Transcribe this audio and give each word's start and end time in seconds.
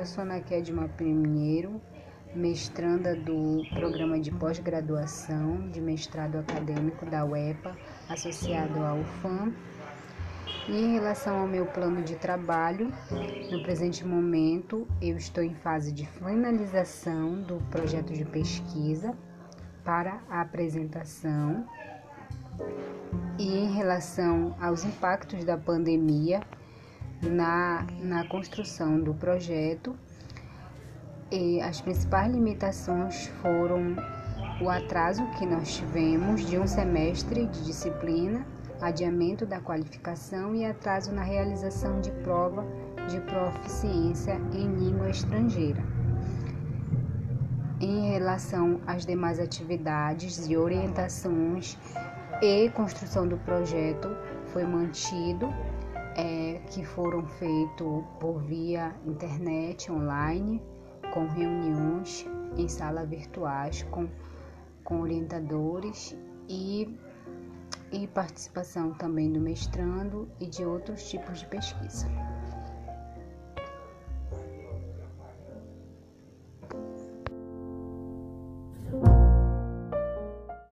Eu 0.00 0.06
sou 0.06 0.22
Ana 0.22 0.40
Kedma 0.40 0.88
Pinheiro, 0.96 1.78
mestranda 2.34 3.14
do 3.14 3.62
programa 3.74 4.18
de 4.18 4.30
pós-graduação 4.30 5.68
de 5.68 5.78
mestrado 5.78 6.38
acadêmico 6.38 7.04
da 7.04 7.22
UEPA, 7.22 7.76
associado 8.08 8.82
ao 8.82 9.00
UFAM. 9.00 9.52
E 10.66 10.72
em 10.72 10.94
relação 10.94 11.40
ao 11.40 11.46
meu 11.46 11.66
plano 11.66 12.02
de 12.02 12.16
trabalho, 12.16 12.90
no 13.52 13.62
presente 13.62 14.02
momento 14.02 14.88
eu 15.02 15.18
estou 15.18 15.44
em 15.44 15.54
fase 15.56 15.92
de 15.92 16.06
finalização 16.06 17.42
do 17.42 17.56
projeto 17.68 18.14
de 18.14 18.24
pesquisa 18.24 19.14
para 19.84 20.22
a 20.30 20.40
apresentação. 20.40 21.66
E 23.38 23.46
em 23.46 23.70
relação 23.74 24.56
aos 24.58 24.82
impactos 24.82 25.44
da 25.44 25.58
pandemia, 25.58 26.40
na, 27.22 27.86
na 28.00 28.26
construção 28.28 29.00
do 29.00 29.14
projeto. 29.14 29.96
E 31.30 31.60
as 31.60 31.80
principais 31.80 32.32
limitações 32.32 33.28
foram 33.40 33.94
o 34.60 34.68
atraso 34.68 35.24
que 35.38 35.46
nós 35.46 35.76
tivemos 35.76 36.44
de 36.44 36.58
um 36.58 36.66
semestre 36.66 37.46
de 37.46 37.64
disciplina, 37.64 38.44
adiamento 38.80 39.46
da 39.46 39.60
qualificação 39.60 40.54
e 40.54 40.64
atraso 40.64 41.12
na 41.12 41.22
realização 41.22 42.00
de 42.00 42.10
prova 42.22 42.64
de 43.08 43.20
proficiência 43.20 44.34
em 44.52 44.66
língua 44.74 45.10
estrangeira. 45.10 45.82
Em 47.80 48.10
relação 48.10 48.80
às 48.86 49.06
demais 49.06 49.40
atividades 49.40 50.46
e 50.48 50.56
orientações 50.56 51.78
e 52.42 52.68
construção 52.70 53.26
do 53.26 53.36
projeto, 53.38 54.08
foi 54.52 54.64
mantido 54.64 55.48
é, 56.20 56.60
que 56.70 56.84
foram 56.84 57.26
feitos 57.26 58.04
por 58.20 58.42
via 58.42 58.94
internet, 59.06 59.90
online, 59.90 60.62
com 61.14 61.26
reuniões 61.26 62.26
em 62.58 62.68
salas 62.68 63.08
virtuais 63.08 63.82
com, 63.90 64.06
com 64.84 65.00
orientadores 65.00 66.14
e, 66.46 66.94
e 67.90 68.06
participação 68.08 68.92
também 68.92 69.32
do 69.32 69.40
mestrando 69.40 70.28
e 70.38 70.46
de 70.46 70.62
outros 70.62 71.08
tipos 71.08 71.40
de 71.40 71.46
pesquisa. 71.46 72.06